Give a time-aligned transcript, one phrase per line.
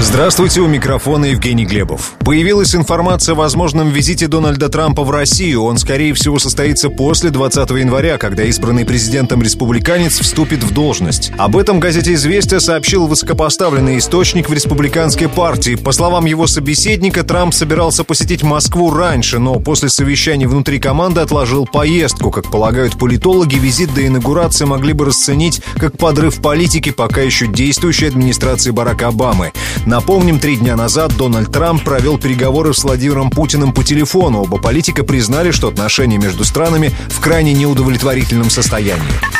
[0.00, 2.12] Здравствуйте, у микрофона Евгений Глебов.
[2.20, 5.64] Появилась информация о возможном визите Дональда Трампа в Россию.
[5.64, 11.32] Он, скорее всего, состоится после 20 января, когда избранный президентом республиканец вступит в должность.
[11.36, 15.74] Об этом газете «Известия» сообщил высокопоставленный источник в республиканской партии.
[15.74, 21.66] По словам его собеседника, Трамп собирался посетить Москву раньше, но после совещания внутри команды отложил
[21.66, 22.30] поездку.
[22.30, 28.06] Как полагают политологи, визит до инаугурации могли бы расценить как подрыв политики пока еще действующей
[28.06, 29.50] администрации Барака Обамы.
[29.88, 34.42] Напомним, три дня назад Дональд Трамп провел переговоры с Владимиром Путиным по телефону.
[34.42, 39.37] Оба политика признали, что отношения между странами в крайне неудовлетворительном состоянии.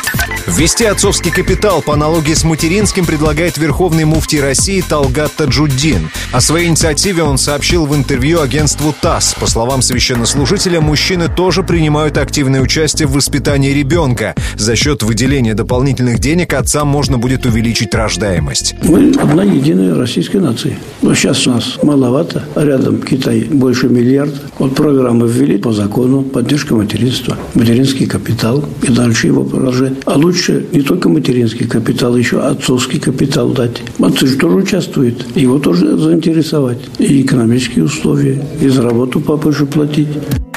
[0.48, 6.08] Ввести отцовский капитал по аналогии с материнским предлагает Верховный муфтий России Талгат Таджуддин.
[6.32, 9.34] О своей инициативе он сообщил в интервью агентству ТАСС.
[9.38, 14.34] По словам священнослужителя, мужчины тоже принимают активное участие в воспитании ребенка.
[14.56, 18.74] За счет выделения дополнительных денег отцам можно будет увеличить рождаемость.
[18.84, 20.78] Мы одна единая российская нация.
[21.02, 22.44] Но сейчас у нас маловато.
[22.56, 24.38] Рядом Китай больше миллиарда.
[24.58, 29.92] Вот программы ввели по закону поддержка материнства, материнский капитал и дальше его продолжать.
[30.06, 30.37] А лучше
[30.72, 33.82] не только материнский капитал, еще отцовский капитал дать.
[33.98, 35.36] Отцы же тоже участвуют.
[35.36, 36.78] Его тоже заинтересовать.
[36.98, 39.20] И экономические условия, и за работу
[39.52, 40.08] же платить.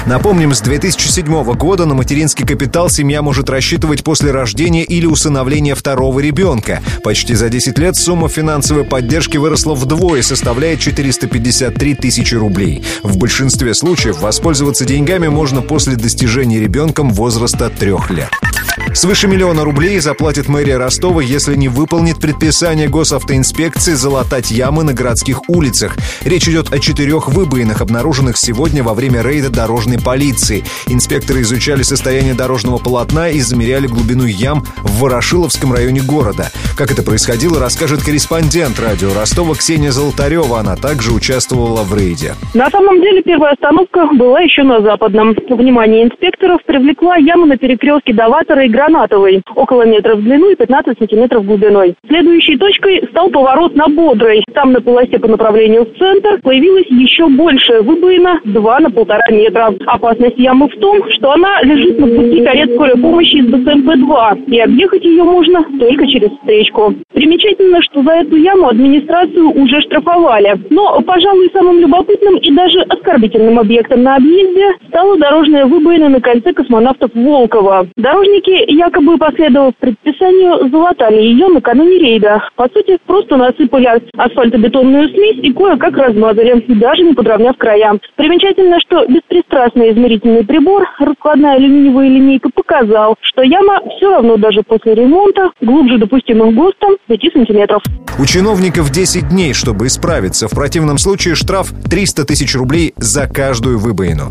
[0.06, 6.18] Напомним, с 2007 года на материнский капитал семья может рассчитывать после рождения или усыновления второго
[6.18, 6.82] ребенка.
[7.04, 12.82] Почти за 10 лет сумма финансовой поддержки выросла вдвое составляет 453 тысячи рублей.
[13.04, 18.30] В большинстве случаев воспользоваться деньгами можно после достижения ребенком возраста трех лет.
[18.94, 25.48] Свыше миллиона рублей заплатит мэрия Ростова, если не выполнит предписание госавтоинспекции залатать ямы на городских
[25.48, 25.96] улицах.
[26.24, 30.62] Речь идет о четырех выбоинах, обнаруженных сегодня во время рейда дорожной полиции.
[30.88, 36.50] Инспекторы изучали состояние дорожного полотна и замеряли глубину ям в Ворошиловском районе города.
[36.76, 40.60] Как это происходило, расскажет корреспондент радио Ростова Ксения Золотарева.
[40.60, 42.34] Она также участвовала в рейде.
[42.52, 45.34] На самом деле первая остановка была еще на Западном.
[45.48, 50.98] Внимание инспекторов привлекла яма на перекрестке Даватора и Гранатовой, около метра в длину и 15
[50.98, 51.94] сантиметров глубиной.
[52.08, 54.42] Следующей точкой стал поворот на Бодрой.
[54.54, 59.72] Там на полосе по направлению в центр появилась еще большая выбоина 2 на полтора метра.
[59.86, 64.58] Опасность ямы в том, что она лежит на пути карет скорой помощи из БСМП-2, и
[64.58, 66.92] объехать ее можно только через встречку.
[67.14, 70.58] Примечательно, что за эту яму администрацию уже штрафовали.
[70.70, 76.52] Но, пожалуй, самым любопытным и даже оскорбительным объектом на объезде стала дорожная выбоина на кольце
[76.52, 77.86] космонавтов Волкова.
[77.96, 82.42] Дорожники, якобы последовав предписанию, залатали ее накануне рейда.
[82.56, 87.98] По сути, просто насыпали асфальтобетонную смесь и кое-как размазали, даже не подровняв края.
[88.16, 94.94] Примечательно, что беспристрастный измерительный прибор, раскладная алюминиевая линейка, показал, что яма все равно даже после
[94.94, 97.82] ремонта глубже допустимых ГОСТом 5 сантиметров.
[98.18, 100.48] У чиновников 10 дней, чтобы исправиться.
[100.48, 104.30] В противном случае штраф 300 тысяч рублей за каждую выбоину.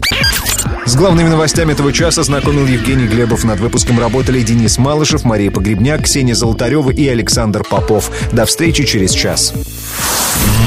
[0.85, 3.43] С главными новостями этого часа знакомил Евгений Глебов.
[3.43, 8.11] Над выпуском работали Денис Малышев, Мария Погребняк, Ксения Золотарева и Александр Попов.
[8.31, 9.53] До встречи через час.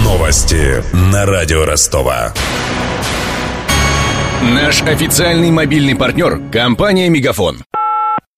[0.05, 2.33] Новости на радио Ростова.
[4.43, 7.65] Наш официальный мобильный партнер– компания «Мегафон».